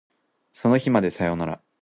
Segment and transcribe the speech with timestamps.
[0.51, 1.61] その日までさよなら